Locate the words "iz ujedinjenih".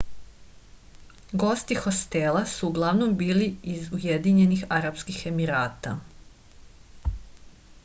3.75-4.65